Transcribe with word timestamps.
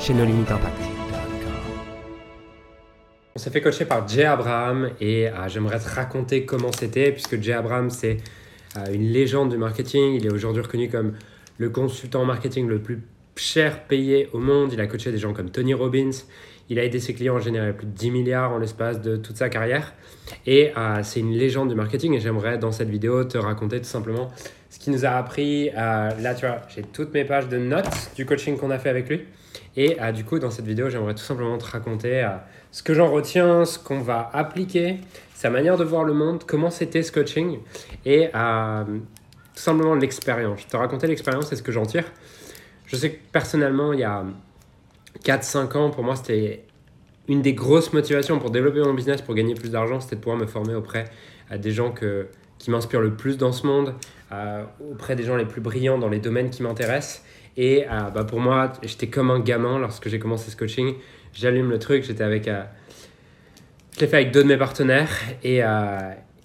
chez 0.00 0.14
No 0.14 0.24
Limit 0.24 0.42
Impact. 0.48 0.80
On 3.34 3.38
s'est 3.38 3.50
fait 3.50 3.60
coacher 3.60 3.84
par 3.84 4.08
Jay 4.08 4.24
Abraham 4.24 4.90
et 5.00 5.28
euh, 5.28 5.48
j'aimerais 5.48 5.78
te 5.78 5.88
raconter 5.88 6.46
comment 6.46 6.72
c'était 6.72 7.12
puisque 7.12 7.40
Jay 7.40 7.52
Abraham 7.52 7.90
c'est 7.90 8.16
euh, 8.76 8.92
une 8.92 9.12
légende 9.12 9.50
du 9.50 9.58
marketing. 9.58 10.14
Il 10.14 10.26
est 10.26 10.32
aujourd'hui 10.32 10.62
reconnu 10.62 10.88
comme 10.88 11.12
le 11.58 11.68
consultant 11.68 12.24
marketing 12.24 12.66
le 12.66 12.80
plus 12.80 13.00
cher 13.36 13.84
payé 13.84 14.30
au 14.32 14.38
monde. 14.38 14.72
Il 14.72 14.80
a 14.80 14.86
coaché 14.86 15.12
des 15.12 15.18
gens 15.18 15.34
comme 15.34 15.50
Tony 15.50 15.74
Robbins. 15.74 16.10
Il 16.70 16.78
a 16.78 16.84
aidé 16.84 16.98
ses 16.98 17.12
clients 17.12 17.36
à 17.36 17.40
générer 17.40 17.74
plus 17.74 17.86
de 17.86 17.92
10 17.92 18.10
milliards 18.10 18.52
en 18.52 18.58
l'espace 18.58 19.02
de 19.02 19.16
toute 19.16 19.36
sa 19.36 19.50
carrière. 19.50 19.92
Et 20.46 20.72
euh, 20.78 21.00
c'est 21.02 21.20
une 21.20 21.32
légende 21.32 21.68
du 21.68 21.74
marketing 21.74 22.14
et 22.14 22.20
j'aimerais 22.20 22.56
dans 22.56 22.72
cette 22.72 22.88
vidéo 22.88 23.24
te 23.24 23.36
raconter 23.36 23.78
tout 23.78 23.88
simplement 23.88 24.30
ce 24.80 24.84
qu'il 24.84 24.94
nous 24.94 25.04
a 25.04 25.10
appris. 25.10 25.70
là, 25.70 26.34
tu 26.34 26.46
vois, 26.46 26.62
j'ai 26.74 26.82
toutes 26.82 27.12
mes 27.14 27.24
pages 27.24 27.48
de 27.48 27.58
notes 27.58 28.10
du 28.16 28.26
coaching 28.26 28.56
qu'on 28.56 28.70
a 28.70 28.78
fait 28.78 28.88
avec 28.88 29.08
lui. 29.08 29.26
Et 29.76 30.00
euh, 30.00 30.12
du 30.12 30.24
coup, 30.24 30.38
dans 30.38 30.50
cette 30.50 30.66
vidéo, 30.66 30.90
j'aimerais 30.90 31.14
tout 31.14 31.22
simplement 31.22 31.56
te 31.58 31.64
raconter 31.64 32.24
euh, 32.24 32.30
ce 32.72 32.82
que 32.82 32.94
j'en 32.94 33.10
retiens, 33.10 33.64
ce 33.64 33.78
qu'on 33.78 34.00
va 34.00 34.28
appliquer, 34.32 34.98
sa 35.34 35.50
manière 35.50 35.76
de 35.76 35.84
voir 35.84 36.04
le 36.04 36.12
monde, 36.12 36.42
comment 36.46 36.70
c'était 36.70 37.02
ce 37.02 37.12
coaching 37.12 37.58
et 38.04 38.28
euh, 38.34 38.84
tout 38.84 39.62
simplement 39.62 39.94
l'expérience. 39.94 40.62
Je 40.62 40.66
te 40.66 40.76
raconter 40.76 41.06
l'expérience 41.06 41.52
et 41.52 41.56
ce 41.56 41.62
que 41.62 41.72
j'en 41.72 41.86
tire. 41.86 42.04
Je 42.86 42.96
sais 42.96 43.12
que 43.12 43.18
personnellement, 43.32 43.92
il 43.92 44.00
y 44.00 44.04
a 44.04 44.24
4-5 45.24 45.76
ans, 45.76 45.90
pour 45.90 46.02
moi, 46.02 46.16
c'était 46.16 46.64
une 47.28 47.42
des 47.42 47.54
grosses 47.54 47.92
motivations 47.92 48.40
pour 48.40 48.50
développer 48.50 48.80
mon 48.80 48.94
business, 48.94 49.22
pour 49.22 49.34
gagner 49.34 49.54
plus 49.54 49.70
d'argent, 49.70 50.00
c'était 50.00 50.16
de 50.16 50.20
pouvoir 50.20 50.38
me 50.38 50.46
former 50.46 50.74
auprès 50.74 51.04
des 51.56 51.70
gens 51.70 51.92
que, 51.92 52.26
qui 52.60 52.70
m'inspirent 52.70 53.00
le 53.00 53.14
plus 53.14 53.36
dans 53.36 53.50
ce 53.50 53.66
monde, 53.66 53.94
auprès 54.92 55.16
des 55.16 55.24
gens 55.24 55.34
les 55.34 55.44
plus 55.44 55.60
brillants 55.60 55.98
dans 55.98 56.08
les 56.08 56.20
domaines 56.20 56.50
qui 56.50 56.62
m'intéressent. 56.62 57.24
Et 57.56 57.84
euh, 57.84 58.10
bah, 58.14 58.24
pour 58.24 58.40
moi, 58.40 58.72
j'étais 58.82 59.08
comme 59.08 59.30
un 59.30 59.40
gamin 59.40 59.78
lorsque 59.78 60.08
j'ai 60.08 60.18
commencé 60.18 60.50
ce 60.50 60.56
coaching. 60.56 60.94
J'allume 61.34 61.70
le 61.70 61.78
truc, 61.78 62.04
j'étais 62.04 62.24
avec. 62.24 62.48
Euh, 62.48 62.62
je 63.94 64.00
l'ai 64.00 64.06
fait 64.06 64.16
avec 64.16 64.32
deux 64.32 64.42
de 64.42 64.48
mes 64.48 64.56
partenaires 64.56 65.10
et, 65.42 65.62
euh, 65.62 65.98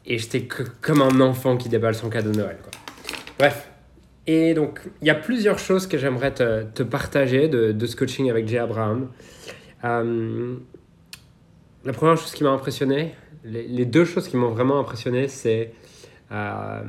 et 0.06 0.18
j'étais 0.18 0.48
comme 0.82 1.02
un 1.02 1.22
enfant 1.22 1.58
qui 1.58 1.70
déballe 1.70 1.96
son 1.96 2.10
cadeau 2.10 2.32
de 2.32 2.38
Noël. 2.38 2.58
Quoi. 2.62 2.72
Bref. 3.40 3.70
Et 4.28 4.56
donc, 4.56 4.82
il 5.02 5.08
y 5.08 5.12
a 5.12 5.16
plusieurs 5.16 5.60
choses 5.60 5.86
que 5.86 6.00
j'aimerais 6.00 6.34
te, 6.34 6.84
partager 6.84 7.48
de, 7.48 7.86
ce 7.86 7.96
coaching 7.96 8.30
avec 8.32 8.48
Jay 8.48 8.58
Abraham. 8.58 9.10
la 9.84 10.04
première 11.94 12.18
chose 12.18 12.32
qui 12.34 12.44
m'a 12.44 12.50
impressionné, 12.50 13.14
les, 13.44 13.86
deux 13.86 14.04
choses 14.04 14.28
qui 14.28 14.36
m'ont 14.36 14.50
vraiment 14.50 14.80
impressionné, 14.80 15.28
c'est 15.28 15.74
sa 16.30 16.84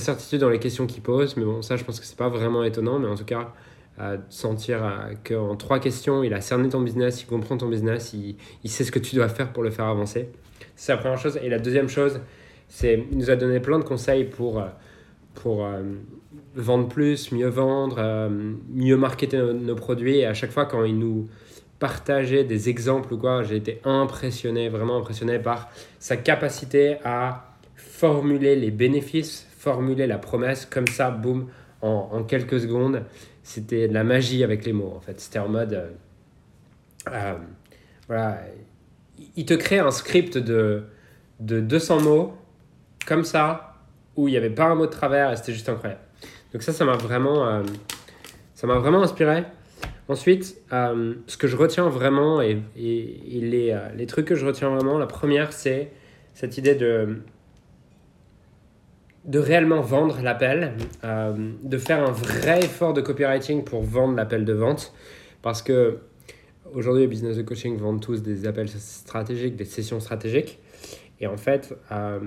certitude 0.00 0.40
dans 0.40 0.48
les 0.48 0.58
questions 0.58 0.86
qu'il 0.86 1.02
pose, 1.02 1.36
mais 1.36 1.44
bon, 1.44 1.62
ça, 1.62 1.76
je 1.76 1.84
pense 1.84 2.00
que 2.00 2.06
c'est 2.06 2.16
pas 2.16 2.28
vraiment 2.28 2.64
étonnant, 2.64 2.98
mais 2.98 3.08
en 3.08 3.14
tout 3.14 3.24
cas, 3.24 3.52
euh, 3.98 4.18
sentir 4.28 4.84
euh, 4.84 5.14
qu'en 5.24 5.56
trois 5.56 5.78
questions, 5.78 6.22
il 6.22 6.34
a 6.34 6.40
cerné 6.42 6.68
ton 6.68 6.82
business, 6.82 7.22
il 7.22 7.26
comprend 7.26 7.56
ton 7.56 7.68
business, 7.68 8.12
il, 8.12 8.36
il, 8.62 8.70
sait 8.70 8.84
ce 8.84 8.92
que 8.92 8.98
tu 8.98 9.16
dois 9.16 9.28
faire 9.28 9.52
pour 9.52 9.62
le 9.62 9.70
faire 9.70 9.86
avancer. 9.86 10.28
C'est 10.74 10.92
la 10.92 10.98
première 10.98 11.18
chose. 11.18 11.38
Et 11.42 11.48
la 11.48 11.58
deuxième 11.58 11.88
chose, 11.88 12.20
c'est 12.68 13.06
il 13.10 13.16
nous 13.18 13.30
a 13.30 13.36
donné 13.36 13.60
plein 13.60 13.78
de 13.78 13.84
conseils 13.84 14.24
pour, 14.24 14.60
euh, 14.60 14.66
pour 15.34 15.64
euh, 15.64 15.82
vendre 16.54 16.88
plus, 16.88 17.32
mieux 17.32 17.48
vendre, 17.48 17.96
euh, 17.98 18.28
mieux 18.68 18.96
marketer 18.96 19.38
nos, 19.38 19.52
nos, 19.54 19.74
produits. 19.74 20.18
Et 20.18 20.26
à 20.26 20.34
chaque 20.34 20.50
fois, 20.50 20.66
quand 20.66 20.84
il 20.84 20.98
nous 20.98 21.28
partageait 21.78 22.44
des 22.44 22.68
exemples 22.68 23.14
ou 23.14 23.18
quoi, 23.18 23.42
j'ai 23.42 23.56
été 23.56 23.80
impressionné, 23.84 24.68
vraiment 24.68 24.98
impressionné 24.98 25.38
par 25.38 25.68
sa 25.98 26.16
capacité 26.16 26.96
à 27.04 27.55
formuler 27.76 28.56
les 28.56 28.70
bénéfices, 28.70 29.46
formuler 29.56 30.06
la 30.06 30.18
promesse 30.18 30.66
comme 30.66 30.86
ça, 30.86 31.10
boum, 31.10 31.48
en, 31.82 32.08
en 32.12 32.24
quelques 32.24 32.60
secondes. 32.60 33.02
C'était 33.42 33.88
de 33.88 33.94
la 33.94 34.04
magie 34.04 34.42
avec 34.42 34.64
les 34.64 34.72
mots, 34.72 34.92
en 34.96 35.00
fait. 35.00 35.20
C'était 35.20 35.38
en 35.38 35.48
mode... 35.48 35.74
Euh, 35.74 35.90
euh, 37.12 37.34
voilà. 38.08 38.40
Il 39.36 39.46
te 39.46 39.54
crée 39.54 39.78
un 39.78 39.90
script 39.90 40.36
de, 40.36 40.84
de 41.40 41.60
200 41.60 42.00
mots, 42.00 42.34
comme 43.06 43.24
ça, 43.24 43.74
où 44.16 44.28
il 44.28 44.32
n'y 44.32 44.36
avait 44.36 44.50
pas 44.50 44.64
un 44.64 44.74
mot 44.74 44.86
de 44.86 44.90
travers, 44.90 45.32
et 45.32 45.36
c'était 45.36 45.52
juste 45.52 45.68
incroyable. 45.68 46.00
Donc 46.52 46.62
ça, 46.62 46.72
ça 46.72 46.84
m'a 46.84 46.96
vraiment... 46.96 47.46
Euh, 47.46 47.62
vraiment 48.62 49.02
inspiré. 49.02 49.44
Ensuite, 50.08 50.56
ce 50.70 51.36
que 51.36 51.46
je 51.46 51.56
retiens 51.56 51.88
vraiment, 51.88 52.40
et, 52.40 52.62
et, 52.76 53.38
et 53.38 53.40
les, 53.40 53.78
les 53.96 54.06
trucs 54.06 54.26
que 54.26 54.34
je 54.34 54.46
retiens 54.46 54.70
vraiment, 54.70 54.98
la 54.98 55.06
première, 55.06 55.52
c'est 55.52 55.92
cette 56.34 56.58
idée 56.58 56.74
de 56.74 57.22
de 59.26 59.38
réellement 59.38 59.80
vendre 59.80 60.20
l'appel, 60.22 60.74
euh, 61.04 61.34
de 61.62 61.78
faire 61.78 62.06
un 62.06 62.12
vrai 62.12 62.60
effort 62.60 62.94
de 62.94 63.00
copywriting 63.00 63.64
pour 63.64 63.82
vendre 63.82 64.14
l'appel 64.14 64.44
de 64.44 64.52
vente. 64.52 64.92
Parce 65.42 65.62
que 65.62 65.98
aujourd'hui, 66.72 67.02
les 67.02 67.08
business 67.08 67.36
de 67.36 67.42
coaching 67.42 67.76
vendent 67.76 68.00
tous 68.00 68.22
des 68.22 68.46
appels 68.46 68.68
stratégiques, 68.68 69.56
des 69.56 69.64
sessions 69.64 70.00
stratégiques. 70.00 70.60
Et 71.20 71.26
en 71.26 71.36
fait, 71.36 71.74
euh, 71.90 72.20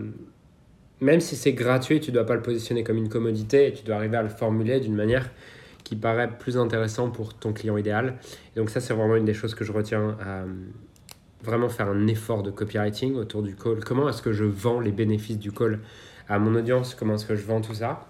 même 1.00 1.22
si 1.22 1.36
c'est 1.36 1.54
gratuit, 1.54 2.00
tu 2.00 2.12
ne 2.12 2.16
dois 2.16 2.26
pas 2.26 2.36
le 2.36 2.42
positionner 2.42 2.84
comme 2.84 2.98
une 2.98 3.10
commodité 3.10 3.68
et 3.68 3.74
tu 3.74 3.84
dois 3.84 3.96
arriver 3.96 4.18
à 4.18 4.24
le 4.24 4.30
formuler 4.30 4.80
d'une 4.80 4.96
manière 4.96 5.30
qui 5.86 5.96
paraît 5.96 6.30
plus 6.38 6.58
intéressante 6.58 7.14
pour 7.14 7.34
ton 7.34 7.54
client 7.54 7.78
idéal. 7.78 8.16
Et 8.56 8.60
donc 8.60 8.70
ça, 8.70 8.82
c'est 8.82 8.94
vraiment 8.94 9.16
une 9.16 9.26
des 9.26 9.34
choses 9.34 9.56
que 9.56 9.64
je 9.64 9.72
retiens. 9.72 10.18
Euh, 10.26 10.46
vraiment 11.42 11.70
faire 11.70 11.88
un 11.88 12.08
effort 12.08 12.44
de 12.44 12.52
copywriting 12.52 13.16
autour 13.16 13.42
du 13.44 13.56
call. 13.56 13.84
Comment 13.84 14.10
est-ce 14.10 14.22
que 14.22 14.34
je 14.34 14.44
vends 14.44 14.82
les 14.82 14.92
bénéfices 14.92 15.40
du 15.40 15.54
call 15.54 15.80
à 16.30 16.38
mon 16.38 16.54
audience, 16.56 16.94
comment 16.94 17.16
est-ce 17.16 17.26
que 17.26 17.36
je 17.36 17.44
vends 17.44 17.60
tout 17.60 17.74
ça. 17.74 18.06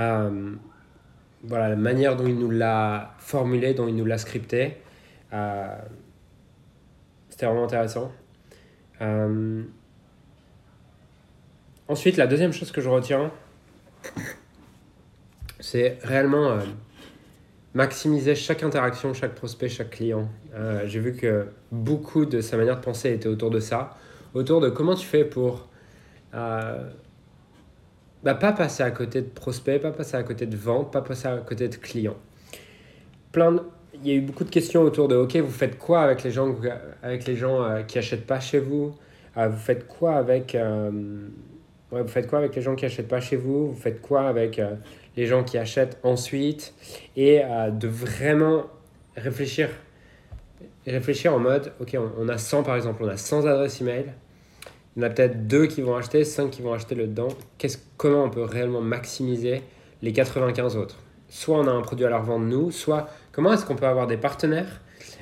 Euh, 0.00 0.54
voilà, 1.44 1.68
la 1.68 1.76
manière 1.76 2.16
dont 2.16 2.26
il 2.26 2.36
nous 2.36 2.50
l'a 2.50 3.14
formulé, 3.18 3.74
dont 3.74 3.86
il 3.86 3.94
nous 3.94 4.04
l'a 4.04 4.18
scripté, 4.18 4.76
euh, 5.32 5.76
c'était 7.28 7.46
vraiment 7.46 7.64
intéressant. 7.64 8.10
Euh, 9.00 9.62
ensuite, 11.86 12.16
la 12.16 12.26
deuxième 12.26 12.52
chose 12.52 12.72
que 12.72 12.80
je 12.80 12.88
retiens, 12.88 13.30
c'est 15.60 15.98
réellement 16.02 16.58
maximiser 17.74 18.34
chaque 18.34 18.64
interaction, 18.64 19.14
chaque 19.14 19.36
prospect, 19.36 19.68
chaque 19.68 19.90
client. 19.90 20.28
J'ai 20.86 20.98
vu 20.98 21.14
que 21.14 21.46
beaucoup 21.70 22.24
de 22.24 22.40
sa 22.40 22.56
manière 22.56 22.76
de 22.76 22.84
penser 22.84 23.12
était 23.12 23.28
autour 23.28 23.50
de 23.50 23.60
ça, 23.60 23.96
autour 24.34 24.60
de 24.60 24.70
comment 24.70 24.96
tu 24.96 25.06
fais 25.06 25.24
pour 25.24 25.68
euh, 26.34 26.90
bah, 28.22 28.34
pas 28.34 28.52
passer 28.52 28.82
à 28.82 28.90
côté 28.90 29.22
de 29.22 29.28
prospects, 29.28 29.80
pas 29.80 29.92
passer 29.92 30.16
à 30.16 30.22
côté 30.22 30.46
de 30.46 30.56
ventes, 30.56 30.92
pas 30.92 31.02
passer 31.02 31.28
à 31.28 31.36
côté 31.38 31.68
de 31.68 31.76
clients. 31.76 32.16
Plein 33.32 33.52
de, 33.52 33.62
il 33.94 34.06
y 34.06 34.10
a 34.12 34.14
eu 34.14 34.20
beaucoup 34.20 34.44
de 34.44 34.50
questions 34.50 34.82
autour 34.82 35.08
de 35.08 35.16
OK, 35.16 35.36
vous 35.36 35.50
faites 35.50 35.78
quoi 35.78 36.02
avec 36.02 36.22
les 36.22 36.30
gens, 36.30 36.54
avec 37.02 37.26
les 37.26 37.36
gens 37.36 37.62
euh, 37.62 37.82
qui 37.82 37.98
achètent 37.98 38.26
pas 38.26 38.40
chez 38.40 38.58
vous? 38.58 38.94
Euh, 39.36 39.48
Vous 39.48 39.58
faites 39.58 39.86
quoi 39.86 40.16
avec 40.16 40.56
ouais, 40.56 42.02
vous 42.02 42.08
faites 42.08 42.26
quoi 42.26 42.38
avec 42.40 42.54
les 42.56 42.62
gens 42.62 42.74
qui 42.74 42.84
achètent 42.84 43.08
pas 43.08 43.20
chez 43.20 43.36
vous? 43.36 43.68
Vous 43.72 43.80
faites 43.80 44.00
quoi 44.00 44.28
avec 44.28 44.60
les 45.16 45.26
gens 45.26 45.44
qui 45.44 45.58
achètent 45.58 45.98
ensuite? 46.02 46.74
Et 47.16 47.42
de 47.72 47.88
vraiment 47.88 48.66
réfléchir 49.16 49.68
réfléchir 50.86 51.34
en 51.34 51.38
mode 51.38 51.72
OK, 51.80 51.96
on, 51.98 52.10
on, 52.18 52.28
a 52.28 52.38
100 52.38 52.62
par 52.62 52.76
exemple, 52.76 53.02
on 53.04 53.08
a 53.08 53.16
100 53.16 53.46
adresses 53.46 53.80
email. 53.80 54.06
Il 54.98 55.02
y 55.02 55.04
en 55.04 55.06
a 55.06 55.10
peut-être 55.10 55.46
deux 55.46 55.66
qui 55.66 55.80
vont 55.80 55.94
acheter, 55.94 56.24
5 56.24 56.50
qui 56.50 56.60
vont 56.60 56.72
acheter 56.72 56.96
le 56.96 57.06
dedans. 57.06 57.28
comment 57.96 58.24
on 58.24 58.30
peut 58.30 58.42
réellement 58.42 58.80
maximiser 58.80 59.62
les 60.02 60.12
95 60.12 60.76
autres? 60.76 60.96
Soit 61.28 61.56
on 61.56 61.68
a 61.68 61.70
un 61.70 61.82
produit 61.82 62.04
à 62.04 62.08
leur 62.08 62.24
vendre 62.24 62.46
nous, 62.46 62.72
soit 62.72 63.08
comment 63.30 63.52
est-ce 63.52 63.64
qu'on 63.64 63.76
peut 63.76 63.86
avoir 63.86 64.08
des 64.08 64.16
partenaires 64.16 64.80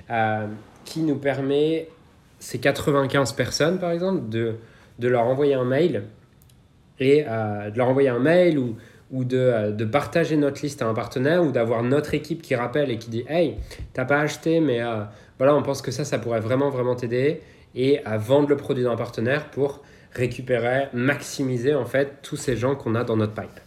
euh, 0.08 0.46
qui 0.87 1.02
nous 1.02 1.17
permet 1.17 1.90
ces 2.38 2.58
95 2.58 3.34
personnes 3.34 3.78
par 3.78 3.90
exemple 3.90 4.31
de, 4.31 4.55
de 4.99 5.08
leur 5.08 5.25
envoyer 5.25 5.52
un 5.52 5.64
mail 5.64 6.05
et 6.99 7.26
euh, 7.28 7.69
de 7.69 7.76
leur 7.76 7.88
envoyer 7.88 8.08
un 8.08 8.19
mail 8.19 8.58
ou, 8.58 8.76
ou 9.12 9.25
de, 9.25 9.37
euh, 9.37 9.73
de, 9.73 9.84
partager 9.84 10.38
notre 10.38 10.62
liste 10.62 10.81
à 10.81 10.87
un 10.87 10.94
partenaire 10.94 11.44
ou 11.44 11.52
d'avoir 11.52 11.82
notre 11.82 12.14
équipe 12.14 12.40
qui 12.40 12.55
rappelle 12.55 12.90
et 12.90 12.96
qui 12.96 13.11
dit 13.11 13.26
Hey, 13.28 13.58
t'as 13.93 14.06
pas 14.06 14.20
acheté, 14.20 14.61
mais 14.61 14.81
voilà, 15.37 15.55
on 15.55 15.62
pense 15.62 15.82
que 15.82 15.90
ça, 15.90 16.06
ça 16.06 16.19
pourrait 16.19 16.40
vraiment, 16.40 16.70
vraiment 16.70 16.94
t'aider 16.94 17.43
et 17.76 18.05
à 18.05 18.17
vendre 18.17 18.49
le 18.49 18.56
produit 18.56 18.82
d'un 18.82 18.96
partenaire 18.96 19.50
pour 19.50 19.82
récupérer, 20.12 20.88
maximiser 20.93 21.75
en 21.75 21.84
fait 21.84 22.19
tous 22.23 22.37
ces 22.37 22.56
gens 22.56 22.75
qu'on 22.75 22.94
a 22.94 23.05
dans 23.05 23.17
notre 23.17 23.34
pipe. 23.34 23.61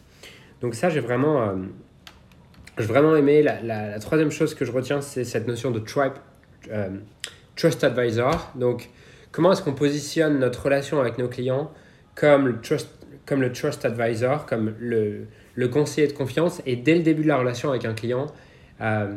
Donc 0.62 0.76
ça, 0.76 0.90
j'ai 0.90 1.00
vraiment 1.00 1.56
j'ai 2.80 2.86
vraiment 2.86 3.16
aimé. 3.16 3.44
La, 3.44 3.62
la, 3.62 4.00
troisième 4.00 4.32
chose 4.32 4.56
que 4.56 4.66
je 4.66 4.72
retiens, 4.72 5.02
c'est 5.02 5.26
cette 5.26 5.48
notion 5.48 5.70
de 5.72 5.80
tribe, 5.80 6.14
euh, 6.72 6.90
trust 7.56 7.84
advisor. 7.84 8.52
Donc, 8.56 8.90
comment 9.32 9.52
est-ce 9.52 9.62
qu'on 9.62 9.74
positionne 9.74 10.40
notre 10.40 10.64
relation 10.64 11.00
avec 11.00 11.18
nos 11.18 11.28
clients 11.28 11.72
comme 12.16 12.48
le 12.48 12.62
trust, 12.62 12.90
comme 13.26 13.42
le 13.42 13.52
trust 13.52 13.86
advisor, 13.86 14.46
comme 14.46 14.74
le, 14.80 15.28
le 15.56 15.68
conseiller 15.68 16.08
de 16.08 16.14
confiance, 16.14 16.62
et 16.66 16.76
dès 16.76 16.96
le 16.96 17.02
début 17.02 17.24
de 17.24 17.28
la 17.28 17.38
relation 17.38 17.70
avec 17.70 17.86
un 17.86 17.94
client, 17.94 18.28
euh, 18.82 19.14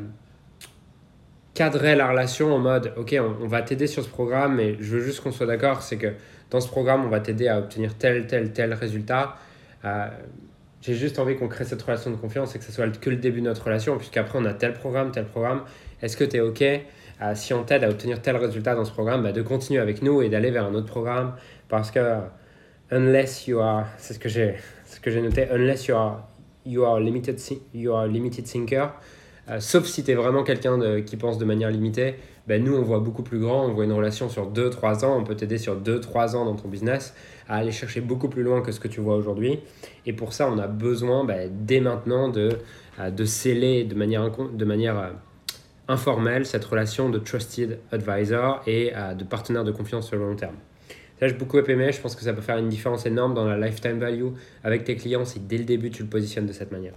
cadrer 1.55 1.95
la 1.95 2.09
relation 2.09 2.55
en 2.55 2.59
mode, 2.59 2.93
ok, 2.97 3.15
on, 3.43 3.47
va 3.47 3.63
t'aider 3.63 3.87
sur 3.87 4.03
ce 4.03 4.09
programme, 4.09 4.57
mais 4.57 4.77
je 4.81 4.97
veux 4.97 5.03
juste 5.03 5.21
qu'on 5.21 5.33
soit 5.33 5.47
d'accord, 5.47 5.83
c'est 5.83 5.99
que 5.99 6.15
dans 6.51 6.61
ce 6.61 6.69
programme, 6.69 7.05
on 7.05 7.09
va 7.09 7.21
t'aider 7.21 7.49
à 7.49 7.59
obtenir 7.59 7.97
tel, 7.97 8.27
tel, 8.27 8.53
tel 8.53 8.73
résultat. 8.75 9.37
Euh, 9.85 10.09
j'ai 10.81 10.95
juste 10.95 11.19
envie 11.19 11.37
qu'on 11.37 11.49
crée 11.49 11.65
cette 11.65 11.83
relation 11.83 12.11
de 12.11 12.17
confiance 12.17 12.55
et 12.57 12.59
que 12.59 12.65
ce 12.65 12.73
soit 12.73 12.89
que 12.99 13.11
le 13.11 13.17
début 13.17 13.41
de 13.41 13.47
notre 13.47 13.65
relation, 13.65 13.97
puisqu'après 13.99 14.39
on 14.39 14.45
a 14.45 14.53
tel 14.53 14.73
programme, 14.73 15.13
tel 15.13 15.27
programme. 15.27 15.63
Est-ce 16.01 16.17
que 16.17 16.25
tu 16.25 16.37
es 16.37 16.41
OK 16.41 16.63
euh, 16.63 17.35
si 17.35 17.55
on 17.55 17.63
t'aide 17.63 17.85
à 17.85 17.89
obtenir 17.89 18.21
tel 18.21 18.37
résultat 18.37 18.75
dans 18.75 18.85
ce 18.85 18.91
programme, 18.91 19.23
bah, 19.23 19.33
de 19.33 19.43
continuer 19.43 19.81
avec 19.81 20.03
nous 20.03 20.23
et 20.23 20.29
d'aller 20.29 20.51
vers 20.51 20.65
un 20.65 20.75
autre 20.75 20.89
programme? 20.89 21.35
Parce 21.69 21.91
que 21.91 22.01
unless 22.91 23.47
you 23.47 23.61
are, 23.61 23.87
c'est 23.99 24.15
ce 24.15 24.19
que 24.19 24.29
j'ai, 24.29 24.57
ce 24.87 24.99
que 24.99 25.11
j'ai 25.11 25.23
noté, 25.23 25.47
unless 25.53 25.87
you 25.87 25.95
are, 25.95 26.29
you 26.67 26.85
are 26.85 26.99
limited, 26.99 27.41
you 27.73 27.95
are 27.95 28.09
limited 28.09 28.45
thinker, 28.45 28.91
euh, 29.51 29.59
sauf 29.59 29.87
si 29.87 30.05
tu 30.05 30.13
es 30.13 30.15
vraiment 30.15 30.45
quelqu'un 30.45 31.03
qui 31.03 31.17
pense 31.17 31.37
de 31.39 31.45
manière 31.45 31.71
limitée, 31.71 32.15
ben 32.47 32.63
nous 32.63 32.75
on 32.75 32.83
voit 32.83 33.01
beaucoup 33.01 33.23
plus 33.23 33.41
grand, 33.41 33.67
on 33.67 33.73
voit 33.73 33.85
une 33.85 33.93
relation 33.93 34.29
sur 34.29 34.53
2-3 34.53 35.05
ans, 35.05 35.19
on 35.19 35.25
peut 35.25 35.35
t'aider 35.35 35.59
sur 35.59 35.81
2-3 35.81 36.37
ans 36.37 36.45
dans 36.45 36.55
ton 36.55 36.69
business 36.69 37.15
à 37.49 37.57
aller 37.57 37.73
chercher 37.73 38.01
beaucoup 38.01 38.29
plus 38.29 38.43
loin 38.43 38.63
que 38.63 38.71
ce 38.71 38.79
que 38.79 38.89
tu 38.89 39.01
vois 39.01 39.17
aujourd'hui. 39.17 39.59
Et 40.07 40.13
pour 40.13 40.33
ça, 40.33 40.49
on 40.49 40.59
a 40.59 40.69
besoin 40.69 41.25
ben, 41.25 41.51
dès 41.53 41.81
maintenant 41.81 42.29
de, 42.29 42.59
euh, 43.01 43.11
de 43.11 43.25
sceller 43.25 43.85
de 43.85 43.95
manière, 43.97 44.31
de 44.31 44.65
manière 44.65 44.99
euh, 44.99 45.11
informelle 45.89 46.47
cette 46.47 46.65
relation 46.65 47.11
de 47.11 47.19
trusted 47.19 47.81
advisor 47.91 48.63
et 48.69 48.93
de 49.19 49.25
partenaire 49.25 49.65
de 49.65 49.73
confiance 49.73 50.07
sur 50.07 50.17
le 50.17 50.25
long 50.25 50.37
terme. 50.37 50.55
Ça, 51.19 51.27
j'ai 51.27 51.35
beaucoup 51.35 51.59
aimé, 51.59 51.91
je 51.93 52.01
pense 52.01 52.15
que 52.15 52.23
ça 52.23 52.33
peut 52.33 52.41
faire 52.41 52.57
une 52.57 52.69
différence 52.69 53.05
énorme 53.05 53.35
dans 53.35 53.45
la 53.45 53.59
lifetime 53.59 53.99
value 53.99 54.29
avec 54.63 54.85
tes 54.85 54.95
clients 54.95 55.25
si 55.25 55.41
dès 55.41 55.59
le 55.59 55.65
début 55.65 55.91
tu 55.91 56.05
le 56.05 56.09
positionnes 56.09 56.47
de 56.47 56.53
cette 56.53 56.71
manière. 56.71 56.95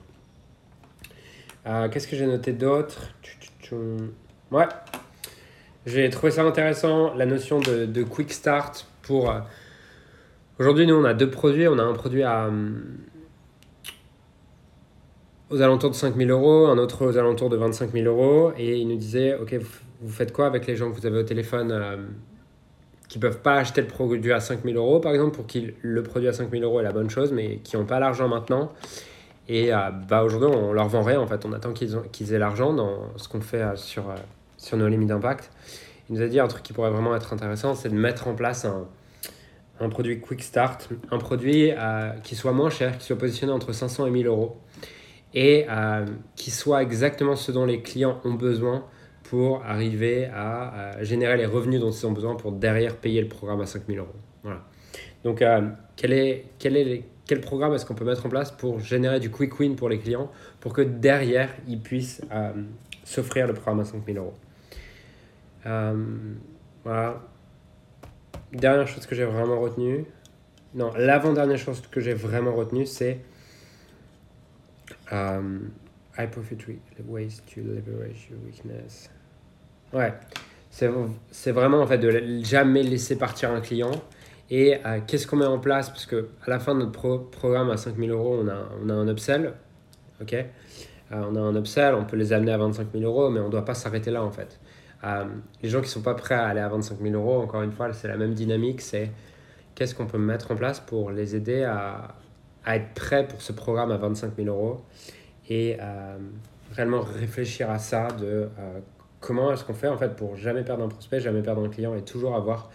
Euh, 1.68 1.90
qu'est-ce 1.90 2.08
que 2.08 2.16
j'ai 2.16 2.28
noté 2.28 2.54
d'autre 2.54 3.14
Ouais. 4.52 4.68
J'ai 5.86 6.10
trouvé 6.10 6.32
ça 6.32 6.44
intéressant, 6.44 7.14
la 7.16 7.26
notion 7.26 7.60
de, 7.60 8.04
quick 8.04 8.32
start 8.32 8.88
pour... 9.02 9.32
Euh, 9.32 9.40
aujourd'hui, 10.60 10.86
nous, 10.86 10.96
on 10.96 11.04
a 11.04 11.14
deux 11.14 11.30
produits. 11.30 11.68
On 11.68 11.80
a 11.80 11.84
un 11.84 11.94
produit 11.94 12.24
à, 12.24 12.46
euh, 12.46 12.72
aux 15.50 15.62
alentours 15.62 15.92
de 15.92 15.96
5000 15.96 16.30
euros, 16.30 16.68
un 16.68 16.78
autre 16.78 17.06
aux 17.06 17.18
alentours 17.18 17.50
de 17.50 17.58
25 17.58 17.92
000 17.92 18.06
euros. 18.06 18.52
Et 18.58 18.78
il 18.78 18.88
nous 18.88 18.98
disait, 18.98 19.36
OK, 19.36 19.56
vous, 20.02 20.12
faites 20.12 20.34
quoi 20.34 20.46
avec 20.46 20.68
les 20.68 20.76
gens 20.76 20.92
que 20.92 21.00
vous 21.00 21.06
avez 21.06 21.20
au 21.20 21.24
téléphone 21.24 22.08
qui 23.08 23.20
peuvent 23.20 23.42
pas 23.42 23.56
acheter 23.56 23.82
le 23.82 23.88
produit 23.88 24.34
à 24.34 24.40
5000 24.40 24.76
euros, 24.76 25.00
par 25.00 25.14
exemple, 25.14 25.36
pour 25.36 25.46
qui 25.46 25.74
le 25.82 26.04
produit 26.04 26.28
à 26.28 26.34
5000 26.34 26.64
euros 26.64 26.80
est 26.80 26.84
la 26.84 26.92
bonne 26.92 27.10
chose, 27.10 27.32
mais 27.32 27.58
qui 27.58 27.78
n'ont 27.78 27.86
pas 27.86 28.00
l'argent 28.00 28.28
maintenant? 28.28 28.72
Et 29.48 29.74
euh, 29.74 29.92
bah, 29.92 30.24
aujourd'hui, 30.24 30.50
on 30.50 30.74
leur 30.74 30.88
vend 30.88 31.04
rien 31.04 31.20
en 31.20 31.28
fait. 31.28 31.46
On 31.46 31.54
attend 31.54 31.74
qu'ils 31.74 32.34
aient 32.34 32.40
l'argent 32.40 32.74
dans 32.74 33.18
ce 33.18 33.28
qu'on 33.28 33.42
fait 33.42 33.62
euh, 33.62 33.76
sur, 33.76 34.10
euh, 34.10 34.16
sur 34.58 34.78
nos 34.78 34.88
limites 34.88 35.10
d'impact. 35.10 35.52
Il 36.10 36.16
nous 36.16 36.22
a 36.22 36.28
dit 36.28 36.40
un 36.40 36.48
truc 36.48 36.64
qui 36.64 36.74
pourrait 36.74 36.92
vraiment 36.92 37.16
être 37.16 37.34
intéressant, 37.34 37.76
c'est 37.76 37.90
de 37.90 37.96
mettre 37.96 38.28
en 38.28 38.36
place 38.36 38.66
un, 38.66 38.88
un 39.80 39.90
produit 39.90 40.20
Quick 40.20 40.44
Start, 40.44 40.90
un 41.12 41.18
produit 41.18 41.72
qui 42.22 42.36
soit 42.36 42.52
moins 42.52 42.70
cher, 42.70 43.00
qui 43.00 43.06
soit 43.08 43.18
positionné 43.18 43.52
entre 43.52 43.74
500 43.74 44.06
et 44.06 44.12
1000 44.12 44.28
euros 44.28 44.62
et 45.34 45.66
qui 46.36 46.52
soit 46.52 46.84
exactement 46.84 47.36
ce 47.36 47.52
dont 47.52 47.66
les 47.66 47.82
clients 47.82 48.22
ont 48.24 48.36
besoin 48.36 48.86
pour 49.24 49.64
arriver 49.66 50.26
à 50.26 51.02
générer 51.02 51.38
les 51.38 51.48
revenus 51.48 51.82
dont 51.82 51.90
ils 51.90 52.06
ont 52.06 52.12
besoin 52.12 52.36
pour 52.36 52.52
derrière 52.52 52.96
payer 52.98 53.20
le 53.20 53.28
programme 53.28 53.62
à 53.62 53.66
5000 53.66 53.98
euros. 53.98 54.10
Voilà. 54.44 54.62
Donc, 55.24 55.44
quel 55.96 56.14
est, 56.14 56.46
quel 56.60 56.78
est 56.78 57.04
quel 57.28 57.42
programme 57.42 57.74
est-ce 57.74 57.86
qu'on 57.86 57.96
peut 57.96 58.06
mettre 58.06 58.26
en 58.26 58.30
place 58.30 58.52
pour 58.52 58.80
générer 58.80 59.20
du 59.20 59.32
quick 59.32 59.60
win 59.60 59.76
pour 59.76 59.90
les 59.90 60.00
clients 60.00 60.32
pour 60.60 60.74
que 60.74 60.82
derrière, 60.82 61.50
ils 61.68 61.80
puissent 61.80 62.22
euh, 62.32 62.52
s'offrir 63.04 63.48
le 63.48 63.54
programme 63.54 63.80
à 63.80 63.86
5000 63.86 64.18
euros. 64.18 64.34
Euh, 65.66 66.06
voilà. 66.84 67.22
Dernière 68.54 68.88
chose 68.88 69.06
que 69.06 69.16
j'ai 69.16 69.26
vraiment 69.26 69.60
retenue. 69.60 70.06
Non, 70.76 70.92
l'avant-dernière 70.98 71.58
chose 71.58 71.82
que 71.90 72.00
j'ai 72.00 72.14
vraiment 72.14 72.54
retenue, 72.54 72.86
c'est 72.86 73.20
um, 75.12 75.72
ways 77.08 77.42
to 77.54 77.62
leverage 77.62 78.30
your 78.30 78.40
weakness. 78.46 79.10
Ouais, 79.94 80.14
c'est 80.70 81.52
vraiment 81.52 81.82
en 81.82 81.88
fait 81.88 81.98
de 81.98 82.44
jamais 82.44 82.84
laisser 82.84 83.18
partir 83.18 83.52
un 83.52 83.62
client 83.62 83.92
et 84.50 84.76
euh, 84.86 85.00
qu'est-ce 85.06 85.26
qu'on 85.28 85.38
met 85.38 85.46
en 85.46 85.60
place? 85.60 85.90
Parce 85.90 86.06
qu'à 86.06 86.18
la 86.48 86.60
fin 86.60 86.76
de 86.76 86.80
notre 86.80 87.18
programme 87.30 87.70
à 87.70 87.78
5000 87.78 88.12
euros, 88.12 88.40
on 88.44 88.48
a, 88.48 88.70
on 88.84 88.90
a 88.90 88.94
un 88.94 89.08
upsell. 89.08 89.54
ok? 90.22 90.34
Euh, 90.34 90.46
on 91.12 91.36
a 91.36 91.40
un 91.40 91.56
upsell, 91.56 91.96
on 91.96 92.06
peut 92.06 92.18
les 92.18 92.34
amener 92.34 92.52
à 92.52 92.58
25 92.58 92.88
000 92.94 93.04
euros, 93.04 93.30
mais 93.30 93.40
on 93.40 93.46
ne 93.46 93.52
doit 93.52 93.66
pas 93.66 93.74
s'arrêter 93.74 94.12
là 94.12 94.24
en 94.24 94.32
fait. 94.32 94.60
Euh, 95.04 95.26
les 95.62 95.70
gens 95.70 95.80
qui 95.80 95.88
ne 95.88 95.92
sont 95.92 96.02
pas 96.02 96.16
prêts 96.16 96.36
à 96.36 96.48
aller 96.48 96.62
à 96.62 96.70
25 96.70 97.00
000 97.02 97.16
euros, 97.16 97.42
encore 97.42 97.62
une 97.62 97.72
fois, 97.72 97.92
c'est 97.94 98.08
la 98.08 98.18
même 98.18 98.34
dynamique 98.34 98.82
c'est 98.82 99.12
qu'est-ce 99.76 99.94
qu'on 99.94 100.08
peut 100.08 100.18
mettre 100.18 100.52
en 100.52 100.56
place 100.56 100.80
pour 100.80 101.12
les 101.12 101.36
aider 101.36 101.64
à, 101.64 102.16
à, 102.66 102.78
être 102.78 102.94
prêts 102.94 103.28
pour 103.28 103.42
ce 103.42 103.52
programme 103.52 103.92
à 103.92 103.98
25 103.98 104.32
000 104.36 104.48
euros 104.48 104.82
et 105.50 105.78
réellement 106.74 107.02
réfléchir 107.02 107.70
à 107.70 107.78
ça 107.78 108.08
de 108.20 108.50
comment 109.20 109.52
est-ce 109.52 109.64
qu'on 109.64 109.74
fait 109.74 109.90
en 109.90 109.98
fait 109.98 110.16
pour 110.16 110.38
jamais 110.38 110.64
perdre 110.64 110.84
un 110.84 110.88
prospect, 110.88 111.20
jamais 111.20 111.42
perdre 111.42 111.64
un 111.64 111.70
client 111.70 111.94
et 111.94 112.02
toujours 112.02 112.36
avoir 112.36 112.72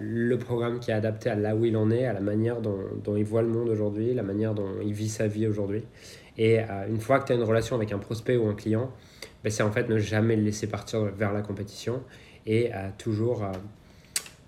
le 0.00 0.36
programme 0.36 0.78
qui 0.78 0.90
est 0.90 0.94
adapté 0.94 1.30
à 1.30 1.34
là 1.34 1.56
où 1.56 1.64
il 1.64 1.76
en 1.76 1.90
est, 1.90 2.06
à 2.06 2.12
la 2.12 2.20
manière 2.20 2.60
dont, 2.60 3.16
il 3.16 3.24
voit 3.24 3.42
le 3.42 3.48
monde 3.48 3.68
aujourd'hui, 3.68 4.14
la 4.14 4.22
manière 4.22 4.54
dont 4.54 4.68
il 4.82 4.92
vit 4.92 5.08
sa 5.08 5.26
vie 5.26 5.46
aujourd'hui. 5.46 5.82
Et 6.36 6.60
euh, 6.60 6.88
une 6.88 7.00
fois 7.00 7.20
que 7.20 7.26
tu 7.26 7.32
as 7.32 7.36
une 7.36 7.42
relation 7.42 7.76
avec 7.76 7.92
un 7.92 7.98
prospect 7.98 8.36
ou 8.36 8.48
un 8.48 8.54
client, 8.54 8.90
ben, 9.42 9.50
c'est 9.50 9.62
en 9.62 9.70
fait 9.70 9.88
ne 9.88 9.98
jamais 9.98 10.36
le 10.36 10.42
laisser 10.42 10.66
partir 10.66 11.00
vers 11.04 11.32
la 11.32 11.42
compétition 11.42 12.02
et 12.46 12.74
euh, 12.74 12.88
toujours 12.98 13.44
euh, 13.44 13.52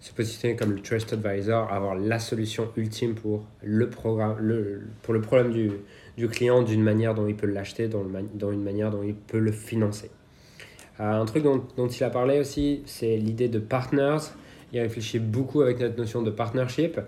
se 0.00 0.12
positionner 0.12 0.56
comme 0.56 0.72
le 0.72 0.80
trust 0.80 1.12
advisor, 1.12 1.72
avoir 1.72 1.94
la 1.94 2.18
solution 2.18 2.70
ultime 2.76 3.14
pour 3.14 3.44
le, 3.62 3.88
programme, 3.88 4.36
le, 4.38 4.82
pour 5.02 5.14
le 5.14 5.20
problème 5.20 5.52
du, 5.52 5.70
du 6.16 6.28
client 6.28 6.62
d'une 6.62 6.82
manière 6.82 7.14
dont 7.14 7.26
il 7.26 7.36
peut 7.36 7.46
l'acheter, 7.46 7.88
dans, 7.88 8.04
dans 8.34 8.52
une 8.52 8.62
manière 8.62 8.90
dont 8.90 9.02
il 9.02 9.14
peut 9.14 9.38
le 9.38 9.52
financer. 9.52 10.10
un 10.98 11.24
truc 11.24 11.42
dont, 11.44 11.62
dont 11.76 11.88
il 11.88 12.04
a 12.04 12.10
parlé 12.10 12.40
aussi, 12.40 12.82
c'est 12.86 13.16
l'idée 13.16 13.48
de 13.48 13.58
partners 13.58 14.18
il 14.76 14.80
réfléchit 14.80 15.18
beaucoup 15.18 15.62
avec 15.62 15.80
notre 15.80 15.96
notion 15.96 16.22
de 16.22 16.30
partnership 16.30 17.00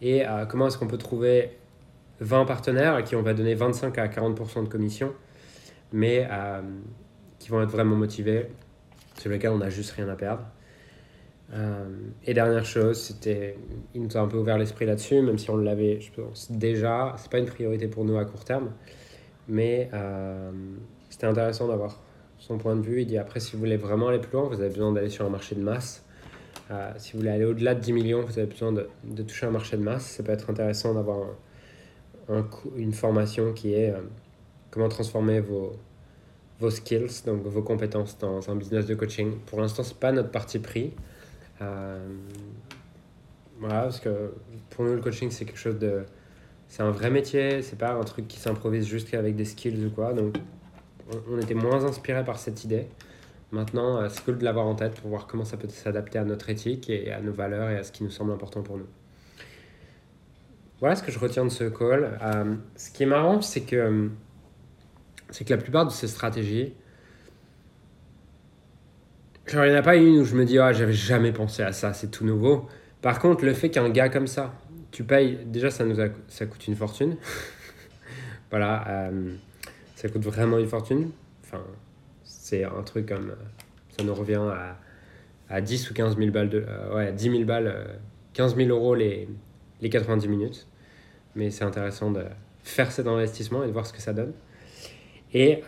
et 0.00 0.26
euh, 0.26 0.44
comment 0.46 0.66
est-ce 0.66 0.78
qu'on 0.78 0.88
peut 0.88 0.98
trouver 0.98 1.50
20 2.20 2.44
partenaires 2.44 2.94
à 2.94 3.02
qui 3.02 3.14
on 3.16 3.22
va 3.22 3.34
donner 3.34 3.54
25 3.54 3.96
à 3.98 4.08
40% 4.08 4.64
de 4.64 4.68
commission, 4.68 5.12
mais 5.92 6.26
euh, 6.30 6.60
qui 7.38 7.48
vont 7.50 7.62
être 7.62 7.70
vraiment 7.70 7.96
motivés, 7.96 8.48
sur 9.18 9.30
lesquels 9.30 9.50
on 9.50 9.58
n'a 9.58 9.70
juste 9.70 9.92
rien 9.92 10.08
à 10.08 10.16
perdre. 10.16 10.44
Euh, 11.54 11.84
et 12.24 12.34
dernière 12.34 12.64
chose, 12.64 13.00
c'était, 13.00 13.56
il 13.94 14.02
nous 14.02 14.16
a 14.16 14.20
un 14.20 14.26
peu 14.26 14.38
ouvert 14.38 14.58
l'esprit 14.58 14.86
là-dessus, 14.86 15.20
même 15.20 15.38
si 15.38 15.50
on 15.50 15.56
l'avait, 15.56 16.00
je 16.00 16.10
pense, 16.10 16.50
déjà, 16.50 17.14
pas 17.30 17.38
une 17.38 17.46
priorité 17.46 17.86
pour 17.86 18.04
nous 18.04 18.16
à 18.18 18.24
court 18.24 18.44
terme, 18.44 18.70
mais 19.48 19.90
c'était 21.10 21.26
intéressant 21.26 21.68
d'avoir 21.68 22.00
son 22.38 22.58
point 22.58 22.74
de 22.74 22.82
vue. 22.82 23.02
Il 23.02 23.06
dit 23.06 23.18
après, 23.18 23.38
si 23.38 23.52
vous 23.52 23.58
voulez 23.58 23.76
vraiment 23.76 24.08
aller 24.08 24.18
plus 24.18 24.32
loin, 24.32 24.48
vous 24.48 24.60
avez 24.60 24.70
besoin 24.70 24.92
d'aller 24.92 25.10
sur 25.10 25.24
un 25.24 25.30
marché 25.30 25.54
de 25.54 25.60
masse. 25.60 26.01
Euh, 26.70 26.92
si 26.96 27.12
vous 27.12 27.18
voulez 27.18 27.30
aller 27.30 27.44
au-delà 27.44 27.74
de 27.74 27.80
10 27.80 27.92
millions, 27.92 28.22
vous 28.22 28.38
avez 28.38 28.46
besoin 28.46 28.72
de, 28.72 28.88
de, 29.04 29.22
toucher 29.22 29.46
un 29.46 29.50
marché 29.50 29.76
de 29.76 29.82
masse. 29.82 30.06
Ça 30.06 30.22
peut 30.22 30.32
être 30.32 30.48
intéressant 30.48 30.94
d'avoir 30.94 31.26
un, 32.28 32.46
une 32.76 32.92
formation 32.92 33.52
qui 33.52 33.74
est 33.74 33.90
euh, 33.90 34.00
comment 34.70 34.88
transformer 34.88 35.40
vos, 35.40 35.72
vos 36.60 36.70
skills, 36.70 37.24
donc 37.26 37.42
vos 37.42 37.62
compétences 37.62 38.16
dans 38.18 38.48
un 38.50 38.54
business 38.54 38.86
de 38.86 38.94
coaching. 38.94 39.38
Pour 39.46 39.60
l'instant, 39.60 39.82
ce 39.82 39.92
n'est 39.92 40.00
pas 40.00 40.12
notre 40.12 40.30
parti 40.30 40.58
pris. 40.58 40.92
Euh, 41.60 41.98
voilà, 43.58 43.82
parce 43.82 44.00
que 44.00 44.32
pour 44.70 44.84
nous, 44.84 44.94
le 44.94 45.00
coaching, 45.00 45.30
c'est 45.30 45.44
quelque 45.44 45.58
chose 45.58 45.78
de. 45.78 46.04
C'est 46.68 46.82
un 46.82 46.90
vrai 46.90 47.10
métier, 47.10 47.60
c'est 47.60 47.76
pas 47.76 47.92
un 47.92 48.04
truc 48.04 48.26
qui 48.28 48.38
s'improvise 48.38 48.86
juste 48.86 49.12
avec 49.12 49.36
des 49.36 49.44
skills 49.44 49.84
ou 49.84 49.90
quoi. 49.90 50.14
Donc, 50.14 50.36
on, 51.12 51.34
on 51.34 51.38
était 51.38 51.54
moins 51.54 51.84
inspiré 51.84 52.24
par 52.24 52.38
cette 52.38 52.64
idée. 52.64 52.86
Maintenant, 53.52 53.98
euh, 53.98 54.08
c'est 54.08 54.24
cool 54.24 54.38
de 54.38 54.44
l'avoir 54.44 54.66
en 54.66 54.74
tête 54.74 54.94
pour 54.94 55.10
voir 55.10 55.26
comment 55.26 55.44
ça 55.44 55.58
peut 55.58 55.68
s'adapter 55.68 56.18
à 56.18 56.24
notre 56.24 56.48
éthique 56.48 56.88
et 56.88 57.12
à 57.12 57.20
nos 57.20 57.32
valeurs 57.32 57.68
et 57.68 57.76
à 57.76 57.84
ce 57.84 57.92
qui 57.92 58.02
nous 58.02 58.10
semble 58.10 58.32
important 58.32 58.62
pour 58.62 58.78
nous. 58.78 58.86
Voilà 60.80 60.96
ce 60.96 61.02
que 61.02 61.12
je 61.12 61.18
retiens 61.18 61.44
de 61.44 61.50
ce 61.50 61.64
call. 61.64 62.18
Euh, 62.22 62.56
ce 62.76 62.90
qui 62.90 63.02
est 63.02 63.06
marrant, 63.06 63.42
c'est 63.42 63.60
que, 63.60 64.10
c'est 65.30 65.44
que 65.44 65.50
la 65.50 65.60
plupart 65.60 65.84
de 65.84 65.90
ces 65.90 66.08
stratégies, 66.08 66.72
il 69.52 69.60
n'y 69.60 69.70
en 69.70 69.74
a 69.74 69.82
pas 69.82 69.96
une 69.96 70.20
où 70.20 70.24
je 70.24 70.34
me 70.34 70.46
dis, 70.46 70.58
ah, 70.58 70.72
j'avais 70.72 70.94
jamais 70.94 71.32
pensé 71.32 71.62
à 71.62 71.72
ça, 71.72 71.92
c'est 71.92 72.10
tout 72.10 72.24
nouveau. 72.24 72.66
Par 73.02 73.18
contre, 73.18 73.44
le 73.44 73.52
fait 73.52 73.68
qu'un 73.68 73.90
gars 73.90 74.08
comme 74.08 74.26
ça, 74.26 74.54
tu 74.92 75.04
payes, 75.04 75.38
déjà, 75.44 75.70
ça, 75.70 75.84
nous 75.84 75.96
ça 76.28 76.46
coûte 76.46 76.66
une 76.68 76.76
fortune. 76.76 77.16
voilà, 78.50 78.84
euh, 78.88 79.34
ça 79.94 80.08
coûte 80.08 80.22
vraiment 80.22 80.58
une 80.58 80.68
fortune 80.68 81.10
enfin, 81.44 81.62
c'est 82.52 82.64
un 82.64 82.82
truc 82.82 83.06
comme. 83.06 83.32
Ça 83.96 84.04
nous 84.04 84.14
revient 84.14 84.42
à, 84.50 84.78
à 85.48 85.60
10 85.60 85.90
ou 85.90 85.94
15 85.94 86.16
000 86.18 86.30
balles, 86.30 86.50
de, 86.50 86.64
ouais, 86.94 87.12
10 87.12 87.30
000 87.30 87.44
balles, 87.44 87.98
15 88.34 88.56
000 88.56 88.68
euros 88.68 88.94
les, 88.94 89.28
les 89.80 89.88
90 89.88 90.28
minutes. 90.28 90.66
Mais 91.34 91.50
c'est 91.50 91.64
intéressant 91.64 92.10
de 92.10 92.24
faire 92.62 92.92
cet 92.92 93.06
investissement 93.06 93.64
et 93.64 93.68
de 93.68 93.72
voir 93.72 93.86
ce 93.86 93.92
que 93.92 94.00
ça 94.00 94.12
donne. 94.12 94.32
Et 95.32 95.62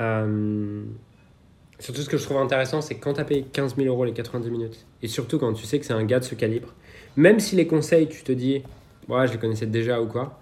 surtout, 1.79 2.03
ce 2.03 2.09
que 2.09 2.19
je 2.19 2.25
trouve 2.25 2.37
intéressant, 2.37 2.83
c'est 2.83 2.97
quand 2.97 3.15
tu 3.15 3.21
as 3.21 3.25
payé 3.25 3.47
15 3.51 3.77
000 3.77 3.89
euros 3.89 4.05
les 4.05 4.13
90 4.13 4.51
minutes, 4.51 4.87
et 5.03 5.09
surtout 5.09 5.39
quand 5.39 5.55
tu 5.55 5.65
sais 5.65 5.79
que 5.79 5.87
c'est 5.87 5.95
un 5.95 6.05
gars 6.05 6.21
de 6.21 6.25
ce 6.25 6.35
calibre, 6.35 6.75
même 7.17 7.41
si 7.41 7.57
les 7.57 7.67
conseils, 7.67 8.09
tu 8.09 8.23
te 8.23 8.33
dis, 8.33 8.63
ouais, 9.09 9.27
je 9.27 9.33
les 9.33 9.39
connaissais 9.39 9.67
déjà 9.67 10.03
ou 10.03 10.07
quoi, 10.07 10.39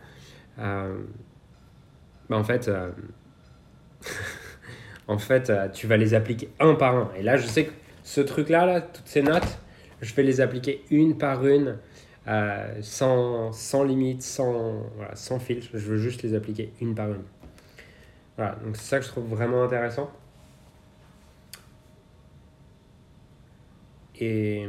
euh, 0.59 0.99
bah 2.29 2.37
en 2.37 2.45
fait, 2.45 2.67
euh, 2.67 2.91
en 5.09 5.19
fait 5.19 5.51
euh, 5.51 5.69
tu 5.69 5.87
vas 5.87 5.97
les 5.97 6.15
appliquer 6.15 6.51
un 6.61 6.75
par 6.75 6.97
un. 6.97 7.11
Et 7.17 7.23
là, 7.23 7.37
je 7.37 7.47
sais 7.47 7.67
que 7.67 7.73
ce 8.05 8.21
truc-là, 8.21 8.67
là, 8.67 8.81
toutes 8.81 9.07
ces 9.07 9.23
notes, 9.23 9.59
je 10.01 10.15
vais 10.15 10.23
les 10.23 10.41
appliquer 10.41 10.85
une 10.91 11.17
par 11.17 11.47
une, 11.47 11.79
sans, 12.81 13.53
sans 13.53 13.85
limite, 13.85 14.23
sans, 14.23 14.83
voilà, 14.97 15.15
sans 15.15 15.39
filtre. 15.39 15.69
Je 15.75 15.79
veux 15.79 15.99
juste 15.99 16.23
les 16.23 16.35
appliquer 16.35 16.73
une 16.81 16.95
par 16.95 17.09
une. 17.11 17.23
Voilà, 18.37 18.57
donc 18.65 18.77
c'est 18.77 18.85
ça 18.85 18.99
que 18.99 19.05
je 19.05 19.11
trouve 19.11 19.27
vraiment 19.27 19.63
intéressant. 19.63 20.11
Et, 24.19 24.67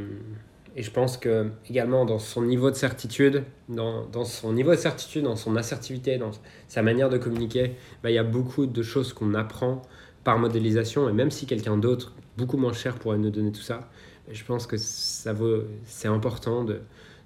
et, 0.75 0.81
je 0.81 0.91
pense 0.91 1.17
que 1.17 1.51
également 1.69 2.05
dans 2.05 2.19
son 2.19 2.41
niveau 2.41 2.71
de 2.71 2.75
certitude, 2.75 3.43
dans, 3.69 4.05
dans, 4.07 4.25
son 4.25 4.53
niveau 4.53 4.71
de 4.71 4.77
certitude, 4.77 5.23
dans 5.23 5.35
son 5.35 5.55
assertivité, 5.55 6.17
dans 6.17 6.31
sa 6.67 6.81
manière 6.81 7.09
de 7.09 7.17
communiquer, 7.17 7.75
bah, 8.01 8.09
il 8.09 8.15
y 8.15 8.19
a 8.19 8.23
beaucoup 8.23 8.65
de 8.65 8.83
choses 8.83 9.13
qu'on 9.13 9.33
apprend 9.33 9.81
par 10.23 10.39
modélisation. 10.39 11.09
Et 11.09 11.13
même 11.13 11.31
si 11.31 11.45
quelqu'un 11.45 11.77
d'autre, 11.77 12.13
beaucoup 12.37 12.57
moins 12.57 12.73
cher, 12.73 12.95
pourrait 12.95 13.17
nous 13.17 13.29
donner 13.29 13.51
tout 13.51 13.61
ça, 13.61 13.89
je 14.31 14.43
pense 14.43 14.67
que 14.67 14.77
ça 14.77 15.33
vaut, 15.33 15.63
c'est 15.85 16.07
important 16.07 16.63
de, 16.63 16.79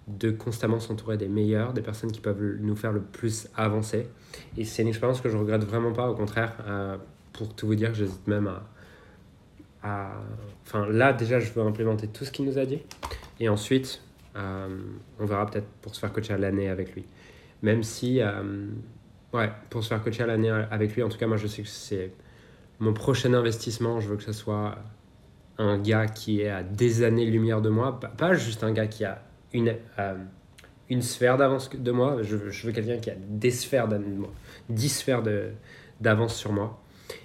de 0.07 0.31
constamment 0.31 0.79
s'entourer 0.79 1.17
des 1.17 1.27
meilleurs, 1.27 1.73
des 1.73 1.81
personnes 1.81 2.11
qui 2.11 2.21
peuvent 2.21 2.57
nous 2.59 2.75
faire 2.75 2.91
le 2.91 3.01
plus 3.01 3.49
avancer. 3.55 4.07
Et 4.57 4.65
c'est 4.65 4.81
une 4.81 4.87
expérience 4.87 5.21
que 5.21 5.29
je 5.29 5.37
regrette 5.37 5.63
vraiment 5.63 5.91
pas, 5.91 6.09
au 6.09 6.15
contraire, 6.15 6.53
euh, 6.65 6.97
pour 7.33 7.53
tout 7.53 7.67
vous 7.67 7.75
dire, 7.75 7.93
j'hésite 7.93 8.25
même 8.27 8.47
à, 8.47 8.63
à, 9.83 10.11
Enfin, 10.65 10.87
là, 10.87 11.13
déjà, 11.13 11.39
je 11.39 11.51
veux 11.53 11.61
implémenter 11.61 12.07
tout 12.07 12.25
ce 12.25 12.31
qu'il 12.31 12.45
nous 12.45 12.57
a 12.57 12.65
dit. 12.65 12.79
Et 13.39 13.47
ensuite, 13.47 14.01
euh, 14.35 14.67
on 15.19 15.25
verra 15.25 15.45
peut-être 15.45 15.67
pour 15.81 15.93
se 15.93 15.99
faire 15.99 16.11
coacher 16.11 16.33
à 16.33 16.37
l'année 16.37 16.69
avec 16.69 16.93
lui. 16.93 17.05
Même 17.61 17.83
si, 17.83 18.21
euh, 18.21 18.67
ouais, 19.33 19.49
pour 19.69 19.83
se 19.83 19.89
faire 19.89 20.03
coacher 20.03 20.23
à 20.23 20.27
l'année 20.27 20.49
avec 20.49 20.95
lui, 20.95 21.03
en 21.03 21.09
tout 21.09 21.17
cas, 21.17 21.27
moi, 21.27 21.37
je 21.37 21.47
sais 21.47 21.61
que 21.61 21.67
c'est 21.67 22.11
mon 22.79 22.93
prochain 22.93 23.33
investissement. 23.33 23.99
Je 23.99 24.09
veux 24.09 24.17
que 24.17 24.23
ce 24.23 24.33
soit 24.33 24.77
un 25.57 25.77
gars 25.77 26.07
qui 26.07 26.41
est 26.41 26.49
à 26.49 26.63
des 26.63 27.03
années-lumière 27.03 27.61
de 27.61 27.69
moi, 27.69 27.99
pas 27.99 28.33
juste 28.33 28.63
un 28.63 28.71
gars 28.71 28.87
qui 28.87 29.05
a 29.05 29.21
une, 29.53 29.75
euh, 29.99 30.15
une 30.89 31.01
sphère 31.01 31.37
d'avance 31.37 31.69
de 31.69 31.91
moi. 31.91 32.17
Je, 32.21 32.35
veux 32.35 32.71
quelqu'un 32.71 32.97
qui 32.97 33.09
a 33.09 33.15
des 33.15 33.51
sphères 33.51 33.87
de 33.87 33.97
moi, 33.97 34.29
10 34.69 34.89
sphères 34.89 35.23
d'avance 35.99 36.35
sur 36.35 36.51
moi. 36.53 36.79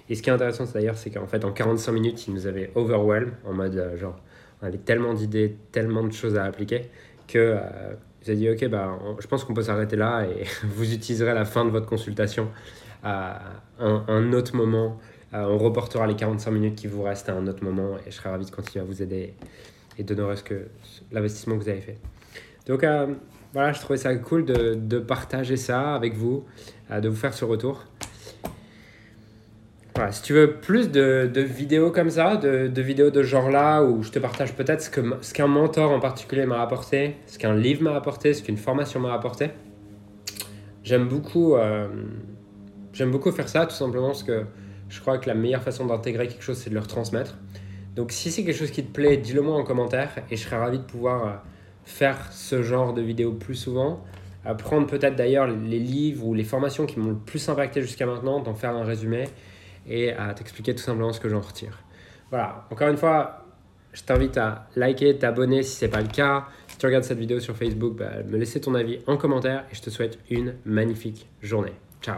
Et 0.09 0.15
ce 0.15 0.21
qui 0.21 0.29
est 0.29 0.33
intéressant 0.33 0.65
d'ailleurs, 0.73 0.97
c'est 0.97 1.09
qu'en 1.09 1.27
fait, 1.27 1.43
en 1.45 1.51
45 1.51 1.91
minutes, 1.91 2.27
il 2.27 2.33
nous 2.33 2.47
avait 2.47 2.71
overwhelm, 2.75 3.33
en 3.45 3.53
mode 3.53 3.75
euh, 3.75 3.97
genre, 3.97 4.19
on 4.61 4.67
avait 4.67 4.77
tellement 4.77 5.13
d'idées, 5.13 5.57
tellement 5.71 6.03
de 6.03 6.13
choses 6.13 6.37
à 6.37 6.45
appliquer, 6.45 6.89
que 7.27 7.37
euh, 7.37 7.93
avez 8.25 8.37
dit, 8.37 8.49
ok, 8.49 8.69
bah, 8.69 8.97
je 9.19 9.27
pense 9.27 9.43
qu'on 9.43 9.53
peut 9.53 9.63
s'arrêter 9.63 9.97
là 9.97 10.23
et 10.23 10.45
vous 10.63 10.93
utiliserez 10.93 11.33
la 11.33 11.45
fin 11.45 11.65
de 11.65 11.69
votre 11.69 11.85
consultation 11.85 12.49
à 13.03 13.41
un 13.79 14.31
autre 14.31 14.55
moment. 14.55 14.97
On 15.33 15.57
reportera 15.57 16.05
les 16.07 16.15
45 16.15 16.51
minutes 16.51 16.75
qui 16.75 16.87
vous 16.87 17.01
restent 17.01 17.29
à 17.29 17.33
un 17.33 17.47
autre 17.47 17.63
moment 17.63 17.97
et 17.97 18.11
je 18.11 18.15
serai 18.15 18.29
ravi 18.29 18.45
de 18.45 18.51
continuer 18.51 18.83
à 18.83 18.87
vous 18.87 19.01
aider 19.01 19.33
et 19.97 20.03
d'honorer 20.03 20.35
ce 20.35 20.43
que 20.43 20.67
l'investissement 21.11 21.57
que 21.57 21.63
vous 21.63 21.69
avez 21.69 21.81
fait. 21.81 21.97
Donc 22.67 22.83
euh, 22.83 23.07
voilà, 23.53 23.73
je 23.73 23.79
trouvais 23.79 23.97
ça 23.97 24.13
cool 24.15 24.45
de, 24.45 24.75
de 24.75 24.99
partager 24.99 25.57
ça 25.57 25.93
avec 25.95 26.15
vous, 26.15 26.45
euh, 26.91 26.99
de 26.99 27.09
vous 27.09 27.15
faire 27.15 27.33
ce 27.33 27.45
retour. 27.45 27.85
Voilà, 29.95 30.11
si 30.11 30.23
tu 30.23 30.33
veux 30.33 30.53
plus 30.53 30.89
de, 30.89 31.29
de 31.31 31.41
vidéos 31.41 31.91
comme 31.91 32.09
ça, 32.09 32.35
de, 32.35 32.67
de, 32.67 32.81
vidéos 32.81 33.11
de 33.11 33.21
genre 33.21 33.51
là, 33.51 33.83
où 33.83 34.01
je 34.01 34.09
te 34.09 34.17
partage 34.17 34.55
peut-être 34.55 34.81
ce 34.81 34.89
qu'un 34.89 35.17
ce 35.21 35.35
qu'un 35.35 35.45
mentor 35.45 35.91
en 35.91 35.99
particulier 35.99 36.47
m'a 36.47 36.61
apporté, 36.63 37.15
ce 37.27 37.37
qu'un 37.37 37.53
livre 37.53 37.83
m'a 37.83 37.95
apporté, 37.95 38.33
ce 38.33 38.41
qu'une 38.41 38.57
formation 38.57 38.99
m'a 38.99 39.13
apporté, 39.13 39.51
j'aime 40.83 41.07
beaucoup, 41.07 41.55
euh, 41.55 41.87
j'aime 42.91 43.11
beaucoup 43.11 43.31
faire 43.31 43.49
ça 43.49 43.67
tout 43.67 43.75
simplement 43.75 44.07
parce 44.07 44.23
que 44.23 44.45
je 44.89 44.99
crois 44.99 45.17
que 45.17 45.27
la 45.27 45.35
meilleure 45.35 45.63
façon 45.63 45.85
d'intégrer 45.85 46.27
quelque 46.27 46.43
chose, 46.43 46.57
c'est 46.57 46.69
de 46.69 46.75
le 46.75 46.81
retransmettre. 46.81 47.37
Donc 47.95 48.11
si 48.11 48.31
c'est 48.31 48.43
quelque 48.43 48.57
chose 48.57 48.71
qui 48.71 48.83
te 48.83 48.91
plaît, 48.91 49.17
dis-le 49.17 49.41
moi 49.41 49.55
en 49.55 49.63
commentaire 49.63 50.11
et 50.31 50.35
je 50.35 50.43
serais 50.43 50.57
ravi 50.57 50.79
de 50.79 50.83
pouvoir 50.83 51.27
euh, 51.27 51.31
faire 51.85 52.31
ce 52.31 52.63
genre 52.63 52.93
de 52.93 53.01
vidéos 53.01 53.33
plus 53.33 53.55
souvent. 53.55 54.03
Prendre 54.57 54.87
peut-être 54.87 55.15
d'ailleurs 55.15 55.47
les 55.47 55.79
livres 55.79 56.25
ou 56.25 56.33
les 56.33 56.43
formations 56.43 56.85
qui 56.85 56.99
m'ont 56.99 57.11
le 57.11 57.15
plus 57.15 57.47
impacté 57.47 57.81
jusqu'à 57.81 58.05
maintenant, 58.05 58.41
d'en 58.41 58.53
faire 58.53 58.75
un 58.75 58.83
résumé 58.83 59.23
et 59.87 60.11
à 60.11 60.33
t'expliquer 60.33 60.75
tout 60.75 60.83
simplement 60.83 61.13
ce 61.13 61.21
que 61.21 61.29
j'en 61.29 61.39
retire. 61.39 61.79
Voilà, 62.29 62.65
encore 62.69 62.89
une 62.89 62.97
fois, 62.97 63.45
je 63.93 64.01
t'invite 64.03 64.37
à 64.37 64.67
liker, 64.75 65.17
t'abonner 65.17 65.63
si 65.63 65.77
ce 65.77 65.85
n'est 65.85 65.91
pas 65.91 66.01
le 66.01 66.07
cas. 66.07 66.47
Si 66.67 66.77
tu 66.77 66.85
regardes 66.85 67.05
cette 67.05 67.19
vidéo 67.19 67.39
sur 67.39 67.55
Facebook, 67.55 67.95
bah, 67.95 68.23
me 68.27 68.37
laisser 68.37 68.59
ton 68.59 68.75
avis 68.75 68.99
en 69.07 69.17
commentaire 69.17 69.65
et 69.71 69.75
je 69.75 69.81
te 69.81 69.89
souhaite 69.89 70.19
une 70.29 70.55
magnifique 70.65 71.29
journée. 71.41 71.73
Ciao 72.01 72.17